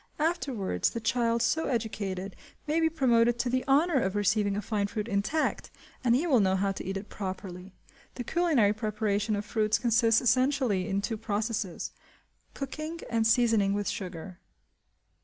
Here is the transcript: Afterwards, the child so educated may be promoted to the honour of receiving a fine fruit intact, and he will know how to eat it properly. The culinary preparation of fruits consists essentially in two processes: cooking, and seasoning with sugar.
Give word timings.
Afterwards, 0.17 0.89
the 0.89 0.99
child 0.99 1.43
so 1.43 1.65
educated 1.67 2.35
may 2.65 2.79
be 2.79 2.89
promoted 2.89 3.37
to 3.37 3.51
the 3.51 3.63
honour 3.67 3.99
of 4.01 4.15
receiving 4.15 4.57
a 4.57 4.61
fine 4.63 4.87
fruit 4.87 5.07
intact, 5.07 5.69
and 6.03 6.15
he 6.15 6.25
will 6.25 6.39
know 6.39 6.55
how 6.55 6.71
to 6.71 6.83
eat 6.83 6.97
it 6.97 7.07
properly. 7.07 7.75
The 8.15 8.23
culinary 8.23 8.73
preparation 8.73 9.35
of 9.35 9.45
fruits 9.45 9.77
consists 9.77 10.19
essentially 10.19 10.87
in 10.89 11.03
two 11.03 11.17
processes: 11.17 11.91
cooking, 12.55 12.99
and 13.11 13.27
seasoning 13.27 13.73
with 13.75 13.87
sugar. 13.87 14.39